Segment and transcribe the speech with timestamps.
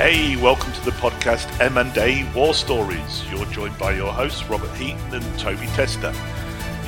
[0.00, 3.22] Hey, welcome to the podcast M&A War Stories.
[3.30, 6.14] You're joined by your hosts Robert Heaton and Toby Tester.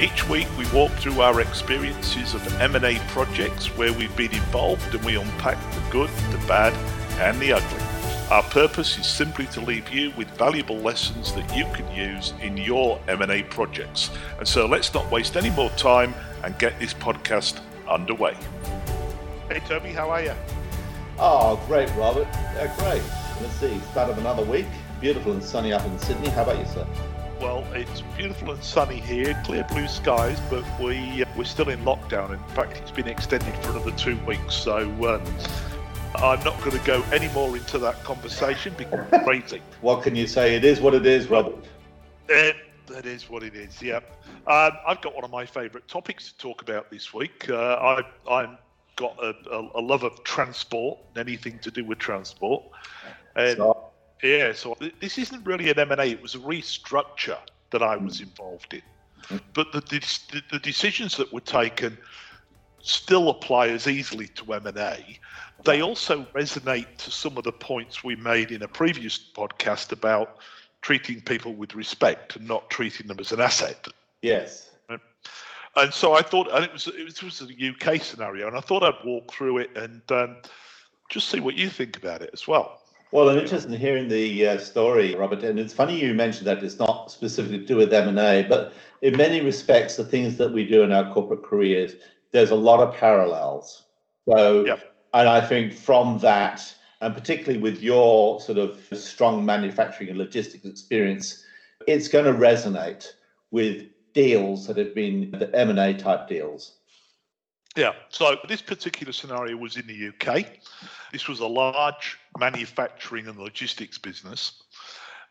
[0.01, 5.05] Each week we walk through our experiences of M&A projects where we've been involved and
[5.05, 6.73] we unpack the good, the bad
[7.21, 7.83] and the ugly.
[8.31, 12.57] Our purpose is simply to leave you with valuable lessons that you can use in
[12.57, 14.09] your M&A projects.
[14.39, 18.39] And so let's not waste any more time and get this podcast underway.
[19.51, 20.33] Hey Toby, how are you?
[21.19, 22.27] Oh, great, Robert.
[22.33, 23.03] Yeah, great.
[23.41, 24.67] Let's see, start of another week.
[25.01, 26.29] Beautiful and sunny up in Sydney.
[26.29, 26.87] How about you, sir?
[27.41, 31.81] Well, it's beautiful and sunny here, clear blue skies, but we uh, we're still in
[31.81, 32.33] lockdown.
[32.33, 34.55] In fact, it's been extended for another two weeks.
[34.55, 35.23] So um,
[36.17, 39.61] I'm not going to go any more into that conversation because it's crazy.
[39.81, 40.55] what can you say?
[40.55, 41.57] It is what it is, Robert.
[42.29, 43.83] It, that is what it is.
[43.83, 44.01] Yeah,
[44.47, 47.51] um, I've got one of my favourite topics to talk about this week.
[47.51, 48.59] Uh, I, I'm
[48.97, 52.63] got a, a, a, love of transport, anything to do with transport,
[53.37, 53.85] and so,
[54.23, 54.53] yeah.
[54.53, 57.39] So this isn't really an M and A; it was a restructure
[57.71, 58.25] that I was mm.
[58.25, 58.83] involved in.
[59.29, 59.41] Mm.
[59.55, 61.97] But the, the, the decisions that were taken
[62.83, 65.19] still apply as easily to M and A.
[65.65, 70.39] They also resonate to some of the points we made in a previous podcast about
[70.83, 73.87] treating people with respect and not treating them as an asset.
[74.21, 74.71] Yes.
[75.77, 78.83] And so I thought, and it was it was, a UK scenario, and I thought
[78.83, 80.37] I'd walk through it and um,
[81.09, 82.79] just see what you think about it as well.
[83.11, 85.43] Well, I'm interested in hearing the uh, story, Robert.
[85.43, 88.47] And it's funny you mentioned that it's not specifically to do with M and A,
[88.49, 91.95] but in many respects, the things that we do in our corporate careers,
[92.31, 93.85] there's a lot of parallels.
[94.27, 94.65] So,
[95.13, 100.65] and I think from that, and particularly with your sort of strong manufacturing and logistics
[100.65, 101.45] experience,
[101.87, 103.09] it's going to resonate
[103.51, 106.75] with deals that have been the M&A type deals?
[107.77, 110.47] Yeah, so this particular scenario was in the UK.
[111.11, 114.63] This was a large manufacturing and logistics business,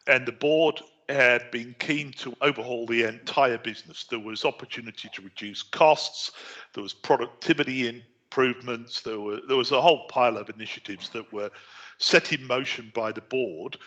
[0.07, 4.05] and the board had been keen to overhaul the entire business.
[4.09, 6.31] There was opportunity to reduce costs,
[6.73, 11.51] there was productivity improvements, there were there was a whole pile of initiatives that were
[11.99, 13.77] set in motion by the board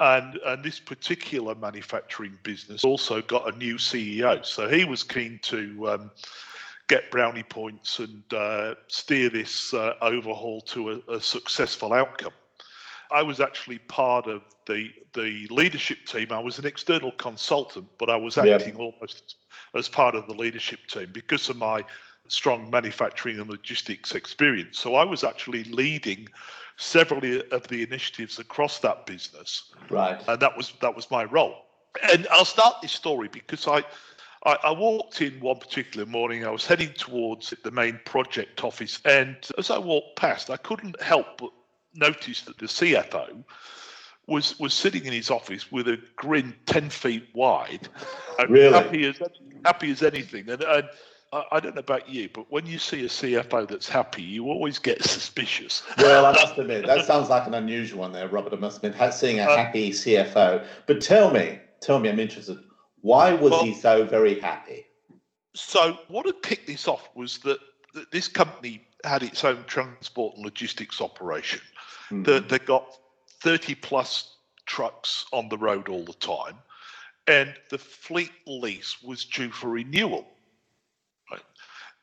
[0.00, 5.38] and and this particular manufacturing business also got a new CEO, so he was keen
[5.42, 6.10] to um,
[6.88, 12.32] get brownie points and uh, steer this uh, overhaul to a, a, successful outcome.
[13.10, 16.28] I was actually part of the the leadership team.
[16.30, 18.84] I was an external consultant, but I was acting yeah.
[18.84, 19.36] almost
[19.74, 21.84] as part of the leadership team because of my
[22.32, 24.78] strong manufacturing and logistics experience.
[24.78, 26.28] So I was actually leading
[26.76, 27.20] several
[27.52, 29.72] of the initiatives across that business.
[29.90, 30.20] Right.
[30.26, 31.56] And that was that was my role.
[32.10, 33.84] And I'll start this story because I,
[34.46, 36.46] I, I walked in one particular morning.
[36.46, 41.00] I was heading towards the main project office, and as I walked past, I couldn't
[41.02, 41.50] help but
[41.94, 43.44] notice that the CFO
[44.26, 47.88] was was sitting in his office with a grin ten feet wide,
[48.48, 48.72] really?
[48.72, 49.20] happy as
[49.66, 50.48] happy as anything.
[50.48, 50.88] And, and
[51.32, 54.78] I don't know about you, but when you see a CFO that's happy, you always
[54.78, 55.82] get suspicious.
[55.96, 58.52] well, I must admit, that sounds like an unusual one there, Robert.
[58.52, 60.64] I must admit, seeing a uh, happy CFO.
[60.86, 62.58] But tell me, tell me, I'm interested.
[63.00, 64.84] Why was well, he so very happy?
[65.54, 67.58] So, what had kicked this off was that,
[67.94, 71.60] that this company had its own transport and logistics operation.
[72.10, 72.24] Mm-hmm.
[72.24, 72.94] That they got
[73.40, 76.58] 30 plus trucks on the road all the time,
[77.26, 80.26] and the fleet lease was due for renewal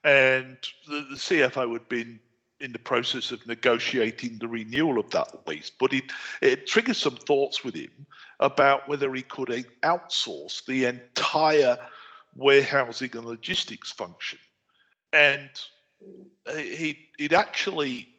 [0.04, 2.20] and the, the CFO had been
[2.60, 6.12] in the process of negotiating the renewal of that lease, but it,
[6.42, 8.06] it triggered some thoughts with him
[8.40, 9.50] about whether he could
[9.84, 11.78] outsource the entire
[12.36, 14.40] warehousing and logistics function.
[15.14, 15.50] And
[16.56, 18.10] he, he'd actually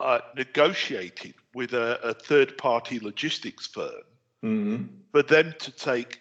[0.00, 3.90] uh, negotiated with a, a third party logistics firm
[4.44, 4.84] mm-hmm.
[5.10, 6.20] for them to take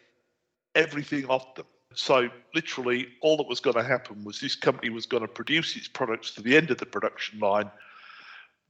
[0.75, 1.65] everything off them.
[1.95, 5.75] So literally, all that was going to happen was this company was going to produce
[5.75, 7.71] its products to the end of the production line.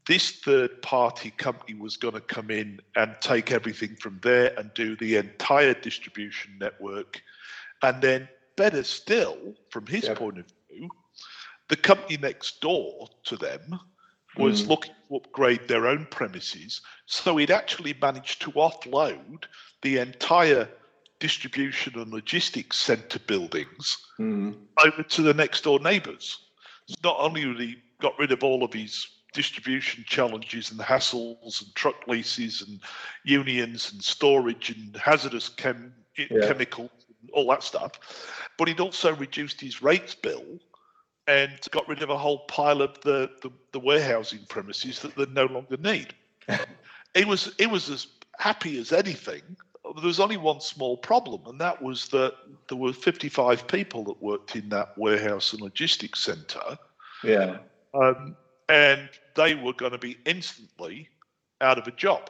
[0.07, 4.71] This third party company was going to come in and take everything from there and
[4.75, 7.21] do the entire distribution network.
[7.81, 10.19] And then, better still, from his yep.
[10.19, 10.89] point of view,
[11.69, 13.79] the company next door to them
[14.37, 14.69] was mm.
[14.69, 16.81] looking to upgrade their own premises.
[17.07, 19.45] So he'd actually managed to offload
[19.81, 20.69] the entire
[21.19, 24.55] distribution and logistics centre buildings mm.
[24.85, 26.39] over to the next door neighbours.
[26.87, 31.75] So Not only he got rid of all of his distribution challenges and hassles and
[31.75, 32.79] truck leases and
[33.23, 36.47] unions and storage and hazardous chem- yeah.
[36.47, 36.91] chemicals
[37.21, 37.91] and all that stuff,
[38.57, 40.59] but he'd also reduced his rates bill
[41.27, 45.25] and got rid of a whole pile of the, the, the warehousing premises that they
[45.27, 46.13] no longer need.
[47.13, 48.07] he was he was as
[48.37, 49.41] happy as anything.
[49.95, 52.35] There was only one small problem, and that was that
[52.67, 56.77] there were 55 people that worked in that warehouse and logistics center.
[57.23, 57.57] Yeah.
[57.93, 58.35] Um,
[58.69, 61.09] and they were going to be instantly
[61.61, 62.29] out of a job.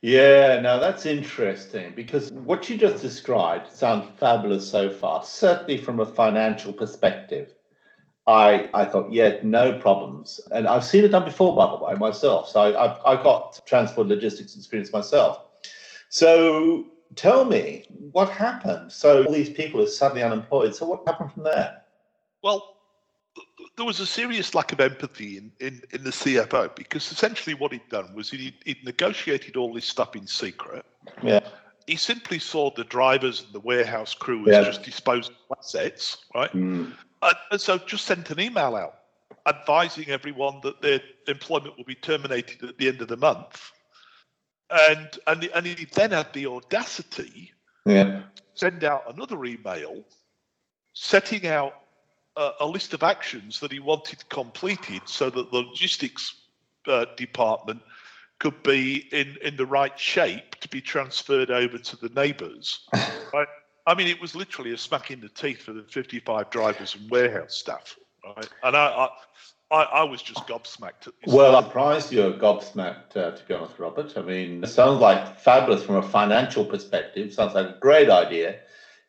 [0.00, 6.00] Yeah, now that's interesting because what you just described sounds fabulous so far, certainly from
[6.00, 7.54] a financial perspective.
[8.26, 10.40] I, I thought, yeah, no problems.
[10.50, 12.48] And I've seen it done before, by the way, myself.
[12.48, 15.43] So I, I've, I've got transport logistics experience myself.
[16.14, 16.84] So
[17.16, 18.92] tell me, what happened?
[18.92, 20.72] So all these people are suddenly unemployed.
[20.72, 21.82] So what happened from there?
[22.40, 22.76] Well,
[23.76, 27.72] there was a serious lack of empathy in, in, in the CFO because essentially what
[27.72, 30.86] he'd done was he'd, he'd negotiated all this stuff in secret.
[31.20, 31.40] Yeah.
[31.88, 34.62] He simply saw the drivers and the warehouse crew as Yeah.
[34.62, 36.52] just disposable assets, right?
[36.52, 36.92] Mm.
[37.22, 38.98] And, and so just sent an email out
[39.46, 43.72] advising everyone that their employment will be terminated at the end of the month.
[44.70, 47.52] And and, and he then had the audacity
[47.86, 48.22] Yeah.
[48.54, 50.04] send out another email
[50.94, 51.74] setting out
[52.36, 56.34] a, a list of actions that he wanted completed so that the logistics
[56.88, 57.82] uh, department
[58.38, 62.86] could be in, in the right shape to be transferred over to the neighbours.
[63.32, 63.48] right?
[63.86, 67.10] I mean, it was literally a smack in the teeth for the 55 drivers and
[67.10, 67.96] warehouse staff.
[68.36, 68.48] Right?
[68.62, 69.08] And I, I,
[69.74, 71.34] I, I was just gobsmacked at this.
[71.34, 74.16] Well, I'm surprised you're gobsmacked, uh, to be honest, Robert.
[74.16, 77.32] I mean, it sounds like fabulous from a financial perspective.
[77.32, 78.60] Sounds like a great idea,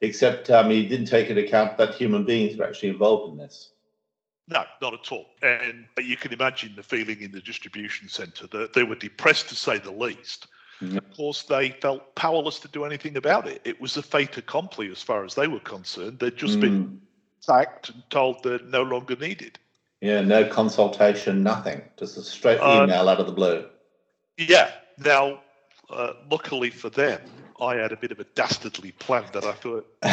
[0.01, 3.73] except um, he didn't take into account that human beings were actually involved in this.
[4.47, 5.27] No, not at all.
[5.43, 9.55] And you can imagine the feeling in the distribution centre that they were depressed to
[9.55, 10.47] say the least.
[10.81, 10.97] Mhm.
[10.97, 13.61] Of course, they felt powerless to do anything about it.
[13.63, 16.19] It was a fait accompli as far as they were concerned.
[16.19, 16.99] They'd just been Mm.
[17.39, 19.57] sacked and told they're no longer needed.
[20.05, 21.81] Yeah, no consultation, nothing.
[21.97, 23.65] Just a straight Uh, email out of the blue.
[24.37, 24.69] Yeah.
[24.99, 25.41] Now,
[25.89, 27.19] uh, luckily for them,
[27.59, 29.87] I had a bit of a dastardly plan that I thought,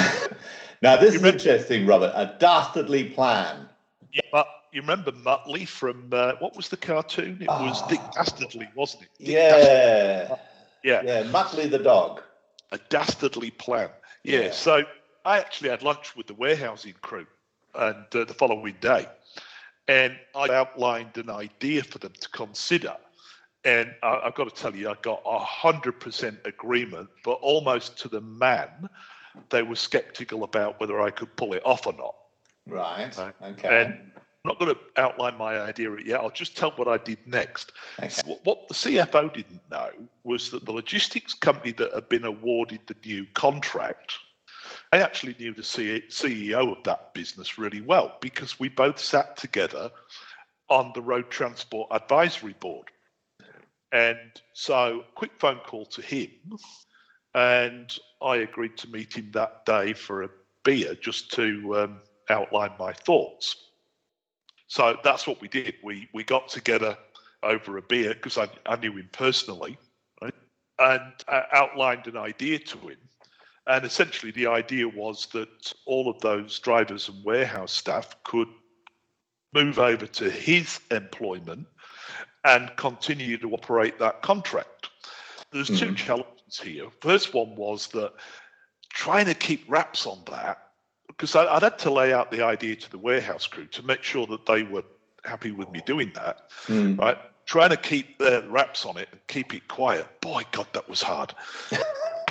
[0.83, 2.13] now, this You is remem- interesting, Robert.
[2.15, 3.69] A dastardly plan.
[4.13, 7.39] yeah, but you remember Muttley from uh, what was the cartoon?
[7.43, 7.87] It was Ah.
[7.89, 9.09] Dick Dastardly, wasn't it?
[9.19, 9.29] Dick.
[9.29, 10.37] Yeah.
[10.83, 11.03] Yeah.
[11.05, 12.23] Yeah, Muttley the dog.
[12.73, 13.91] a dastardly plan.
[14.25, 14.41] Yeah.
[14.41, 14.51] Yeah.
[14.53, 14.85] So
[15.27, 17.27] I actually had lunch with the warehousing crew,
[17.75, 19.07] and uh, the following day,
[19.89, 22.97] and I outlined an idea for them to consider.
[23.65, 27.99] And I, I've got to tell you, I got a hundred percent agreement, but almost
[28.01, 28.89] to the man,
[29.51, 32.15] they were sceptical about whether I could pull it off or not.
[32.67, 33.17] Right.
[33.17, 33.35] Right.
[33.43, 33.83] Okay.
[33.83, 36.21] And I'm not going to outline my idea yet.
[36.21, 37.73] I'll just tell what I did next.
[38.01, 38.11] okay.
[38.27, 39.91] What- What the CFO didn't know
[40.25, 44.15] was that the logistics company that had been awarded the new contract,
[44.93, 49.91] I actually knew the CEO of that business really well because we both sat together
[50.69, 52.89] on the Road Transport Advisory Board.
[53.93, 54.19] And
[54.53, 56.31] so, quick phone call to him,
[57.35, 60.31] and I agreed to meet him that day for a
[60.65, 62.01] beer just to um,
[62.31, 63.57] outline my thoughts.
[64.67, 65.75] So that's what we did.
[65.83, 66.97] We we got together
[67.43, 69.77] over a beer because I, I knew him personally,
[70.23, 70.35] right?
[70.79, 72.97] And uh, outlined an idea to him.
[73.67, 78.49] And essentially, the idea was that all of those drivers and warehouse staff could
[79.55, 81.67] move over to his employment
[82.45, 84.89] and continue to operate that contract.
[85.53, 85.97] There's two Mhm.
[85.97, 86.91] challenges here.
[87.01, 88.13] First one was that
[88.89, 90.71] trying to keep wraps on that,
[91.07, 94.03] because I, I'd had to lay out the idea to the warehouse crew to make
[94.03, 94.85] sure that they were
[95.25, 96.97] happy with me doing that Hmm.
[96.97, 97.19] right?
[97.47, 100.21] Trying to keep their wraps on it and keep it quiet.
[100.21, 101.35] Boy, God, that was hard.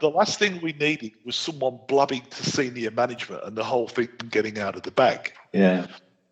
[0.00, 4.08] The last thing we needed was someone blubbing to senior management and the whole thing
[4.30, 5.86] getting out of the bag, yeah.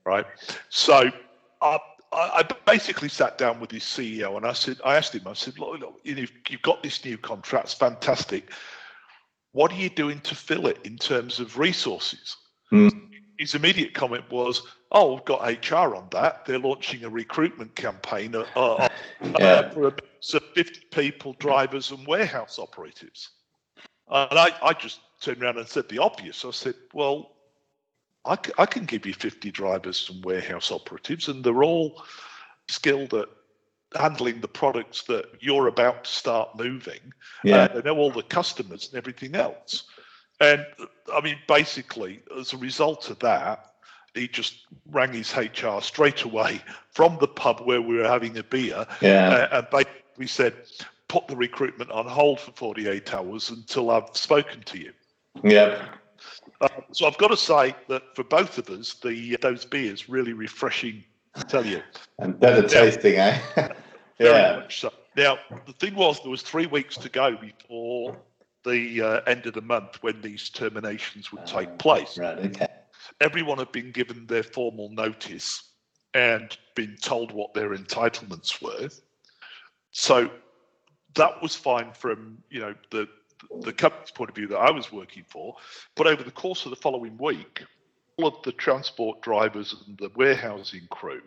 [0.05, 0.25] right?
[0.71, 1.11] So
[1.61, 1.79] I,
[2.13, 5.35] I I basically sat down with his CEO and I said, I asked him, I
[5.35, 8.51] said, look, look, you know, you've got this new contract, it's fantastic.
[9.53, 12.37] What are you doing to fill it in terms of resources?
[12.71, 12.89] Hmm.
[13.39, 16.45] His immediate comment was, "Oh, we've got HR on that.
[16.45, 18.89] They're launching a recruitment campaign uh, uh,
[19.23, 19.47] Yeah.
[19.47, 23.31] uh, for a, so 50 people, drivers and warehouse operatives."
[24.11, 26.45] And I, I just turned around and said the obvious.
[26.45, 27.33] I said, "Well,
[28.25, 32.03] I, c- I can give you 50 drivers and warehouse operatives, and they're all
[32.69, 33.29] skilled at
[33.97, 37.13] handling the products that you're about to start moving.
[37.43, 37.65] Yeah.
[37.65, 39.85] Uh, they know all the customers and everything else.
[40.41, 40.65] And
[41.13, 43.65] I mean, basically, as a result of that,
[44.15, 46.61] he just rang his HR straight away
[46.91, 49.49] from the pub where we were having a beer yeah.
[49.51, 49.67] uh, and
[50.19, 50.55] basically said,
[51.09, 54.93] put the recruitment on hold for 48 hours until I've spoken to you.
[55.43, 55.89] yeah.
[56.61, 60.33] Uh, so I've got to say that for both of us, the those beers really
[60.33, 61.05] refreshing.
[61.37, 61.81] I tell you,
[62.19, 63.41] And better tasting, eh?
[64.19, 64.63] yeah.
[64.69, 64.93] so.
[65.17, 68.17] Now, the thing was, there was three weeks to go before
[68.65, 72.19] the uh, end of the month when these terminations would take place.
[72.19, 72.39] Right.
[72.39, 72.69] Okay.
[73.21, 75.73] Everyone had been given their formal notice
[76.15, 78.89] and been told what their entitlements were.
[79.91, 80.31] So
[81.15, 83.09] that was fine from you know the
[83.61, 85.57] the company's point of view that I was working for.
[85.95, 87.63] But over the course of the following week,
[88.17, 91.23] all of the transport drivers and the warehousing crew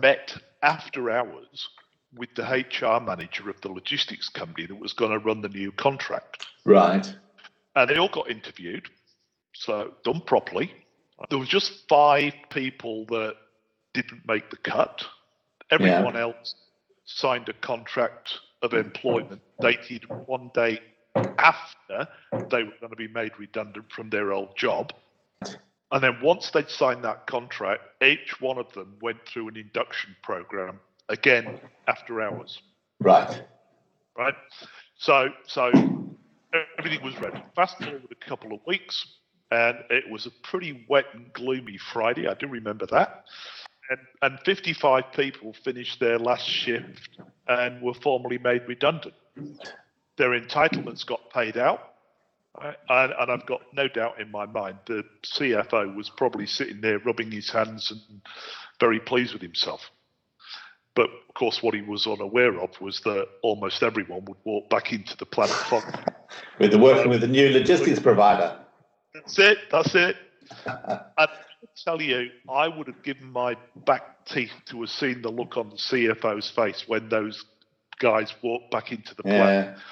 [0.00, 1.68] met after hours
[2.14, 5.72] with the HR manager of the logistics company that was going to run the new
[5.72, 6.46] contract.
[6.64, 7.14] Right.
[7.74, 8.88] And they all got interviewed,
[9.54, 10.72] so done properly.
[11.30, 13.36] There was just five people that
[13.94, 15.04] didn't make the cut.
[15.70, 16.22] Everyone yeah.
[16.22, 16.54] else
[17.16, 18.80] signed a contract of mm.
[18.80, 19.70] employment mm.
[19.70, 20.80] dated one day
[21.38, 22.08] after
[22.50, 24.92] they were going to be made redundant from their old job.
[25.90, 30.16] And then once they'd signed that contract, each one of them went through an induction
[30.22, 32.60] program again after hours.
[32.98, 33.42] Right.
[34.16, 34.34] Right.
[34.96, 35.70] So so
[36.78, 37.42] everything was ready.
[37.54, 39.06] Fast forward a couple of weeks,
[39.50, 42.26] and it was a pretty wet and gloomy Friday.
[42.26, 43.24] I do remember that.
[43.90, 49.14] And, and 55 people finished their last shift and were formally made redundant
[50.16, 51.80] their entitlements got paid out.
[52.60, 56.98] And, and, I've got no doubt in my mind the CFO was probably sitting there
[56.98, 58.20] rubbing his hands and
[58.78, 59.90] very pleased with himself.
[60.94, 64.92] But of course, what he was unaware of was that almost everyone would walk back
[64.92, 66.10] into the Planet Fund.
[66.58, 68.58] with the working with the new logistics provider.
[69.14, 69.58] That's it.
[69.70, 70.16] That's it.
[70.66, 71.26] and I
[71.84, 75.70] tell you, I would have given my back teeth to have seen the look on
[75.70, 77.44] the CFO's face when those
[77.98, 79.76] guys walked back into the plant.
[79.76, 79.82] Yeah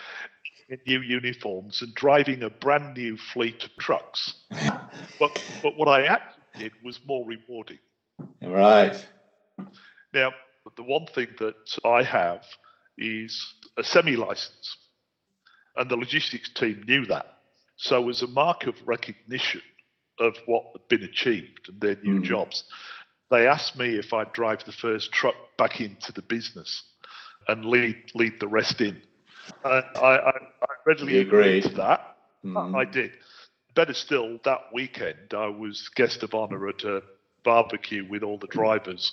[0.70, 4.34] in new uniforms and driving a brand new fleet of trucks.
[5.18, 7.78] but but what I actually did was more rewarding.
[8.40, 9.04] Right.
[10.14, 10.32] Now,
[10.76, 12.44] the one thing that I have
[12.96, 14.76] is a semi license,
[15.76, 17.26] and the logistics team knew that.
[17.76, 19.62] So, as a mark of recognition
[20.20, 22.24] of what had been achieved and their new mm.
[22.24, 22.64] jobs,
[23.30, 26.82] they asked me if I'd drive the first truck back into the business
[27.48, 29.00] and lead lead the rest in.
[29.64, 30.32] I, I, I
[30.86, 32.16] readily agreed to that.
[32.44, 32.76] Mm.
[32.76, 33.12] I did.
[33.74, 37.02] Better still, that weekend I was guest of honour at a
[37.44, 39.12] barbecue with all the drivers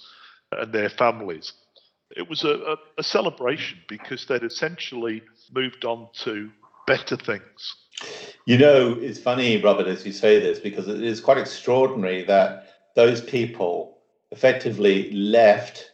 [0.51, 1.53] and their families.
[2.15, 5.21] It was a, a, a celebration because they'd essentially
[5.53, 6.49] moved on to
[6.85, 7.75] better things.
[8.47, 12.69] You know, it's funny, Robert, as you say this, because it is quite extraordinary that
[12.95, 13.97] those people
[14.31, 15.91] effectively left,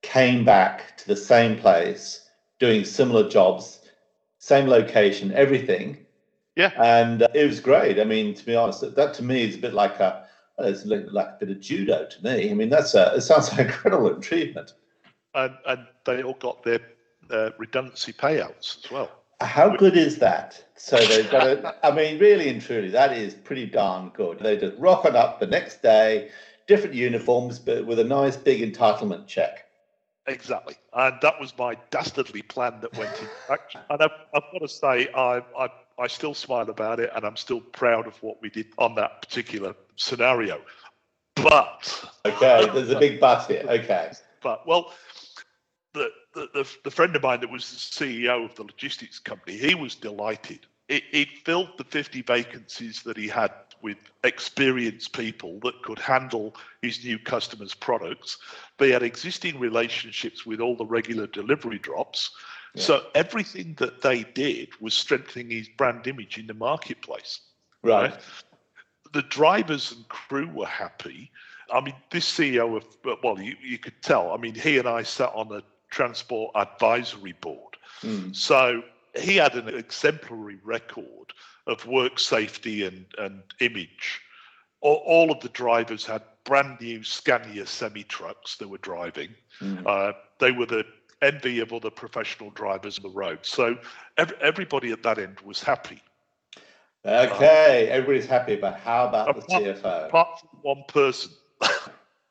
[0.00, 3.82] came back to the same place, doing similar jobs,
[4.38, 5.98] same location, everything.
[6.56, 6.70] Yeah.
[6.78, 8.00] And uh, it was great.
[8.00, 10.24] I mean, to be honest, that, that to me is a bit like a
[10.60, 12.50] it's like, like a bit of judo to me.
[12.50, 14.72] I mean, that's a, it sounds like incredible achievement.
[15.34, 16.80] And, and they all got their
[17.30, 19.10] uh, redundancy payouts as well.
[19.44, 20.62] How good is that?
[20.76, 24.38] So they've got a, I mean, really and truly, that is pretty darn good.
[24.38, 26.30] They just rock on up the next day,
[26.66, 29.66] different uniforms, but with a nice big entitlement check.
[30.26, 33.80] Exactly, and that was my dastardly plan that went into action.
[33.90, 35.68] And I've, I've, got to say, I, I
[35.98, 39.22] I still smile about it, and I'm still proud of what we did on that
[39.22, 40.60] particular scenario.
[41.36, 43.64] But okay, there's a big but here.
[43.68, 44.92] Okay, but well,
[45.94, 49.56] the, the the, the friend of mine that was the CEO of the logistics company,
[49.56, 50.66] he was delighted.
[50.88, 56.54] It, it filled the 50 vacancies that he had with experienced people that could handle
[56.82, 58.38] his new customers' products.
[58.78, 62.30] They had existing relationships with all the regular delivery drops.
[62.74, 62.82] Yeah.
[62.82, 67.40] So everything that they did was strengthening his brand image in the marketplace.
[67.82, 68.10] Right.
[68.10, 68.20] right?
[69.12, 71.30] The drivers and crew were happy.
[71.72, 72.84] I mean, this CEO of,
[73.22, 74.32] well, you, you could tell.
[74.32, 75.62] I mean, he and I sat on a
[75.92, 77.76] transport advisory board.
[78.02, 78.34] Mm.
[78.34, 78.82] So
[79.14, 81.32] he had an exemplary record
[81.66, 84.20] of work safety and, and image.
[84.80, 89.28] All, all of the drivers had brand new Scania semi trucks they were driving.
[89.60, 89.86] Mm.
[89.86, 90.84] Uh, they were the
[91.20, 93.40] envy of other professional drivers on the road.
[93.42, 93.76] So
[94.16, 96.02] every, everybody at that end was happy.
[97.04, 100.06] Okay, uh, everybody's happy, but how about apart, the CFO?
[100.06, 101.32] Apart from one person.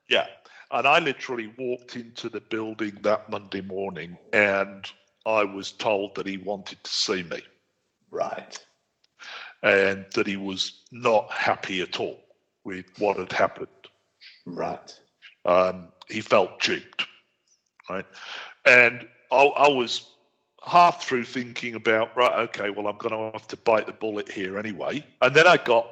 [0.10, 0.28] yeah.
[0.74, 4.86] And I literally walked into the building that Monday morning and
[5.26, 7.42] I was told that he wanted to see me.
[8.10, 8.60] Right
[9.64, 12.20] and that he was not happy at all
[12.64, 13.68] with what had happened.
[14.46, 15.00] Right.
[15.46, 17.06] Um, he felt duped.
[17.90, 18.06] Right.
[18.66, 20.08] And I, I was
[20.66, 24.30] half through thinking about, right, okay, well, I'm going to have to bite the bullet
[24.30, 25.06] here anyway.
[25.22, 25.88] And then I got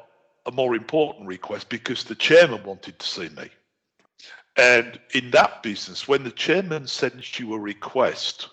[0.45, 3.50] a more important request because the chairman wanted to see me.
[4.59, 8.49] And in that business, when the chairman sends you a request,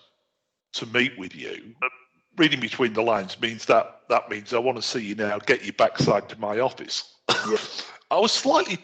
[0.77, 1.75] to meet with you.
[2.37, 5.39] Reading between the lines means that that means I want to see you now.
[5.39, 7.15] Get you backside to my office.
[7.49, 7.57] Yeah.
[8.11, 8.77] I was slightly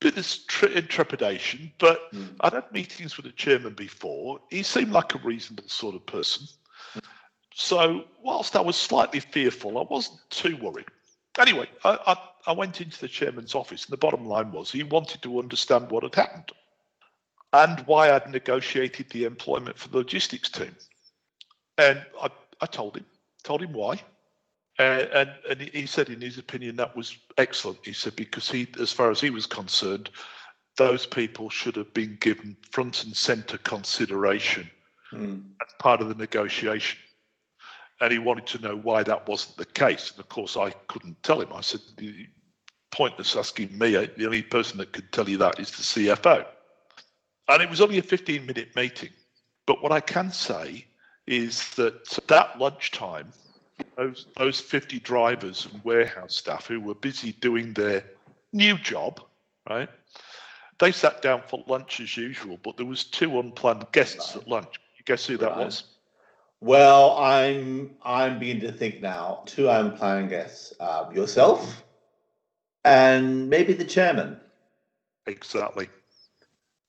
[0.00, 2.36] bit of tre- trepidation, but Mm.
[2.40, 4.40] I'd had meetings with the chairman before.
[4.50, 6.46] He seemed like a reasonable sort of person.
[7.54, 10.86] So, whilst I was slightly fearful, I wasn't too worried.
[11.38, 12.16] Anyway, I, I,
[12.46, 15.90] I went into the chairman's office, and the bottom line was he wanted to understand
[15.90, 16.52] what had happened
[17.52, 20.74] and why I'd negotiated the employment for the logistics team.
[21.78, 22.28] And I,
[22.60, 23.06] I told him,
[23.42, 24.00] told him why.
[24.78, 27.78] Uh, and and he said, in his opinion, that was excellent.
[27.84, 30.10] He said because he, as far as he was concerned,
[30.76, 34.68] those people should have been given front and centre consideration
[35.12, 35.44] Mm.
[35.60, 36.98] as part of the negotiation.
[38.00, 40.10] And he wanted to know why that wasn't the case.
[40.10, 41.52] And of course, I couldn't tell him.
[41.52, 42.26] I said, "The-
[42.94, 43.92] pointless asking me.
[43.92, 46.46] The only person that could tell you that is the CFO.
[47.48, 49.10] And it was only a 15 minute meeting.
[49.66, 50.86] But what I can say
[51.26, 53.32] is that that lunchtime,
[53.96, 58.04] those, those 50 drivers and warehouse staff who were busy doing their
[58.52, 59.20] new job,
[59.68, 59.88] right?
[60.78, 64.80] They sat down for lunch as usual, but there was two unplanned guests at lunch.
[64.98, 65.56] You guess who that Right.
[65.56, 65.84] was?
[66.60, 69.42] Well, I'm I'm beginning to think now.
[69.46, 71.83] Two unplanned guests: uh, yourself,
[72.84, 74.38] and maybe the chairman.
[75.26, 75.88] Exactly.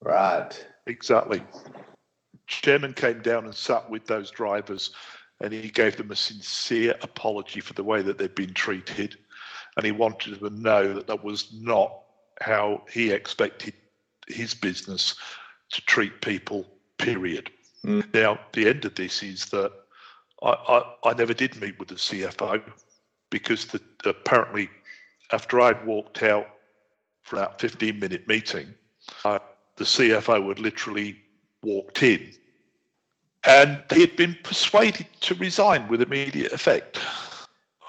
[0.02, 0.66] Right.
[0.88, 1.42] Exactly.
[2.48, 4.92] Chairman came down and sat with those drivers
[5.42, 9.18] and he gave them a sincere apology for the way that they'd been treated.
[9.78, 11.92] And he wanted them to know that that was not
[12.42, 13.74] how he expected
[14.28, 15.16] his business
[15.72, 16.66] to treat people,
[16.98, 17.52] period.
[17.84, 18.14] Mm.
[18.14, 19.72] Now, the end of this is that
[20.42, 22.62] I, I, I never did meet with the CFO
[23.30, 24.70] because the, apparently,
[25.36, 26.48] after I'd walked out
[27.24, 28.74] for that 15 minute meeting,
[29.26, 29.40] uh,
[29.76, 31.18] the CFO had literally
[31.62, 32.32] walked in
[33.44, 37.00] and he had been persuaded to resign with immediate effect.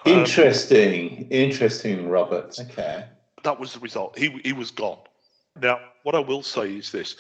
[0.05, 1.27] Um, Interesting.
[1.31, 2.59] Interesting, Robert.
[2.61, 3.05] Okay.
[3.45, 4.19] that was the result.
[4.19, 4.99] He, he was gone.
[5.61, 7.17] Now, what I will say is this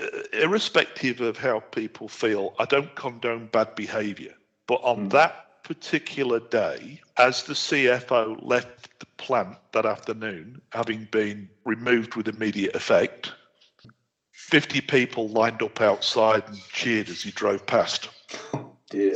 [0.00, 4.34] uh, irrespective of how people feel, I don't condone bad behavior.
[4.66, 5.10] But on Mm.
[5.10, 12.28] that particular day, as the CFO left the plant that afternoon, having been removed with
[12.28, 13.32] immediate effect,
[14.32, 18.08] 50 people lined up outside and cheered as he drove past.
[18.90, 19.14] Dear.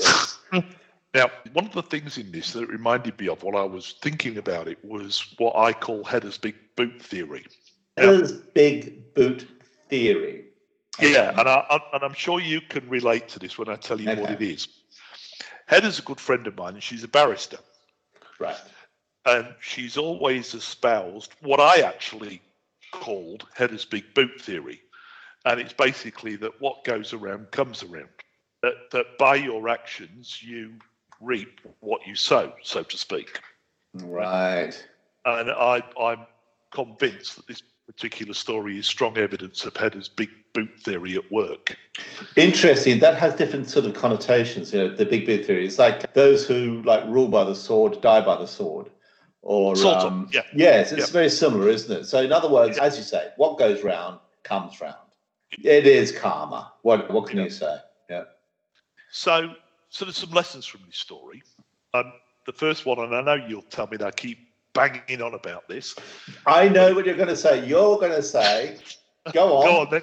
[1.14, 3.94] Now, one of the things in this that it reminded me of while I was
[4.02, 7.46] thinking about it was what I call Heather's big boot theory.
[7.96, 9.46] Heather's big boot
[9.88, 10.44] theory.
[11.00, 14.00] Yeah, and, I, I- and I'm sure you can relate to this when I tell
[14.00, 14.44] you what it is.
[14.44, 14.52] Okay.
[14.52, 14.68] is.
[15.66, 17.58] Heather's a good friend of mine, and she's a barrister,
[18.38, 18.56] Right.
[19.26, 22.40] And she's always espoused what I actually
[22.92, 24.80] called Heather's big boot theory,
[25.44, 28.08] and it's basically that what goes around comes around.
[28.62, 30.72] That, that by your actions you
[31.20, 33.40] reap what you sow, so to speak.
[33.94, 34.72] Right.
[35.24, 36.26] And I, I'm
[36.70, 41.76] convinced that this particular story is strong evidence of Heather's big boot theory at work.
[42.36, 42.98] Interesting.
[42.98, 44.72] That has different sort of connotations.
[44.72, 45.66] You know, the big boot theory.
[45.66, 48.90] It's like those who like rule by the sword die by the sword.
[49.48, 50.42] Or Sort of, um, yeah.
[50.52, 51.12] Yes, it's Yeah.
[51.12, 52.04] very similar, isn't it?
[52.06, 54.96] So, in other words, as you say, what goes round comes round.
[55.62, 56.72] It is karma.
[56.82, 57.44] What What can Yeah.
[57.44, 57.78] you say?
[58.10, 58.24] Yeah.
[59.12, 59.54] So,
[59.88, 61.44] so there's some lessons from this story.
[61.94, 62.12] Um,
[62.44, 64.38] the first one, and I know you'll tell me that I keep
[64.72, 65.94] banging on about this.
[66.44, 67.64] I know what you're going to say.
[67.64, 68.78] You're going to say,
[69.32, 69.64] go on.
[69.64, 70.02] Go on then.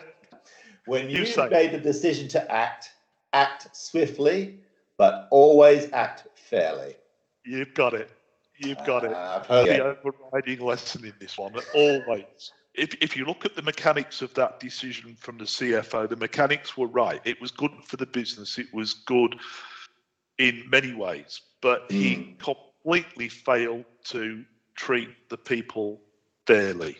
[0.85, 2.91] When You you made the decision to act,
[3.33, 4.59] act swiftly,
[4.97, 6.95] but always act fairly.
[7.43, 8.09] You've got it.
[8.57, 9.13] You've got it.
[9.13, 12.51] Uh, I've heard The overriding lesson in this one, always.
[12.75, 16.75] If, if you look at the mechanics of that decision from the CFO, the mechanics
[16.75, 17.21] were right.
[17.23, 18.57] It was good for the business.
[18.57, 19.35] It was good
[20.39, 24.43] in many ways, but he completely failed to
[24.75, 26.01] treat the people
[26.47, 26.97] fairly.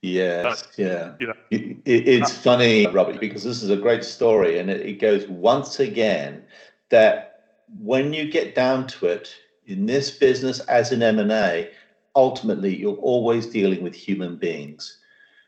[0.00, 1.14] Yes, yeah.
[1.20, 1.34] you know.
[1.50, 5.26] It, it- it's funny, Robert, because this is a great story, and it, it goes
[5.28, 6.44] once again
[6.88, 7.40] that
[7.78, 9.34] when you get down to it,
[9.66, 11.70] in this business as in M and A,
[12.14, 14.98] ultimately you're always dealing with human beings.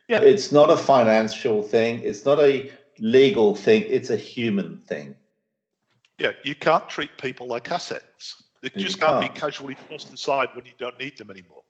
[0.09, 0.20] Yeah.
[0.20, 2.00] It's not a financial thing.
[2.03, 3.85] It's not a legal thing.
[3.88, 5.14] It's a human thing.
[6.18, 8.42] Yeah, you can't treat people like assets.
[8.62, 9.35] They You just can't, can't.
[9.35, 11.62] be casually tossed aside when you don't need them anymore.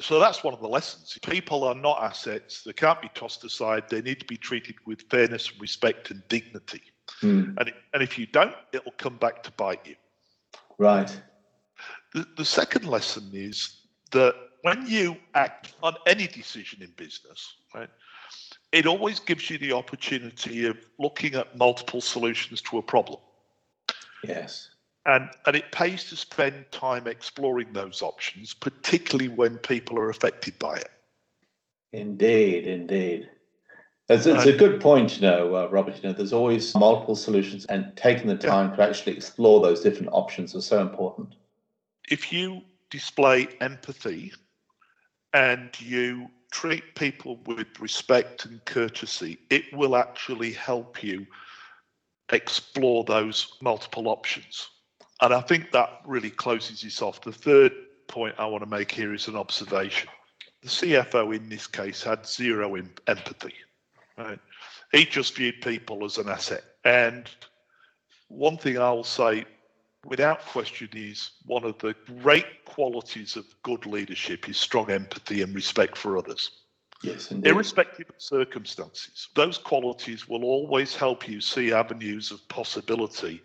[0.00, 1.18] So that's one of the lessons.
[1.22, 2.62] People are not assets.
[2.62, 3.84] They can't be tossed aside.
[3.88, 6.82] They need to be treated with fairness, respect, and dignity.
[7.20, 9.96] Hmm, And, it, and if you don't, it'll come back to bite you.
[10.78, 11.10] Right.
[12.14, 17.88] The, the second lesson is that when you act on any decision in business, right,
[18.72, 23.20] it always gives you the opportunity of looking at multiple solutions to a problem.
[24.24, 24.70] Yes.
[25.06, 30.58] And, and it pays to spend time exploring those options, particularly when people are affected
[30.58, 30.90] by it.
[31.92, 33.28] Indeed, indeed.
[34.08, 35.96] It's, it's a good point, you know, uh, Robert.
[35.96, 38.76] You know, there's always multiple solutions, and taking the time yeah.
[38.76, 41.36] to actually explore those different options is so important.
[42.10, 44.32] If you display empathy
[45.32, 51.24] and you treat people with respect and courtesy, it will actually help you
[52.32, 54.68] explore those multiple options.
[55.22, 57.20] And I think that really closes this off.
[57.20, 57.72] The third
[58.08, 60.08] point I want to make here is an observation.
[60.62, 63.54] The CFO in this case had zero empathy.
[64.18, 64.38] Right?
[64.92, 66.64] He just viewed people as an asset.
[66.84, 67.28] And
[68.28, 69.44] one thing I'll say
[70.04, 75.54] without question is one of the great qualities of good leadership is strong empathy and
[75.54, 76.50] respect for others.
[77.02, 77.50] Yes, indeed.
[77.50, 83.40] Irrespective of circumstances, those qualities will always help you see avenues of possibility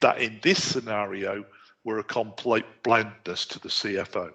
[0.00, 1.44] that in this scenario
[1.84, 4.32] were a complete blindness to the CFO.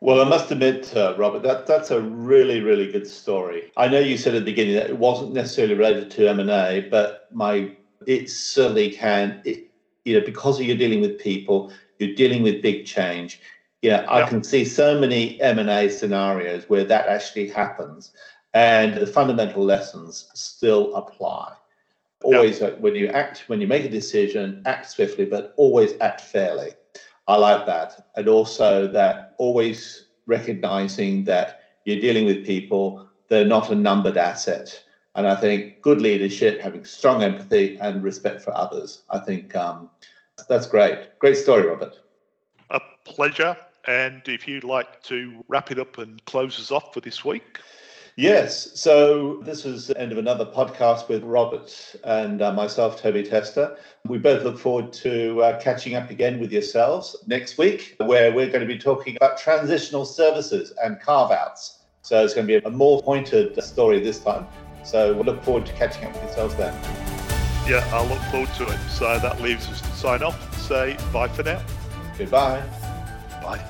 [0.00, 3.70] Well, I must admit, uh, Robert, that that's a really, really good story.
[3.76, 6.48] I know you said at the beginning that it wasn't necessarily related to M and
[6.48, 9.42] A, but my it certainly can.
[9.44, 9.69] It,
[10.10, 13.40] you know, because you're dealing with people, you're dealing with big change.
[13.82, 18.12] Know, I can see so many M and A scenarios where that actually happens,
[18.52, 21.54] and the fundamental lessons still apply.
[22.22, 26.20] Always, uh, when you act, when you make a decision, act swiftly, but always act
[26.20, 26.70] fairly.
[27.28, 28.08] I like that.
[28.16, 34.82] And also that always recognizing that you're dealing with people, they're not a numbered asset.
[35.14, 39.90] And I think good leadership, having strong empathy and respect for others, I think um,
[40.48, 41.18] that's great.
[41.18, 41.98] Great story, Robert.
[42.70, 43.56] A pleasure.
[43.86, 47.58] And if you'd like to wrap it up and close us off for this week.
[48.16, 48.78] Yes.
[48.78, 53.78] So this was the end of another podcast with Robert and uh, myself, Toby Tester.
[54.06, 58.48] We both look forward to uh, catching up again with yourselves next week, where we're
[58.48, 61.78] going to be talking about transitional services and carve outs.
[62.02, 64.46] So it's going to be a more pointed story this time.
[64.84, 66.74] So we'll look forward to catching up with yourselves then.
[67.68, 68.78] Yeah, I'll look forward to it.
[68.88, 71.62] So that leaves us to sign off and say bye for now.
[72.18, 72.62] Goodbye.
[73.42, 73.64] Bye.